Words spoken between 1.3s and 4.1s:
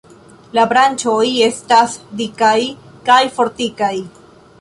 estas dikaj kaj fortikaj.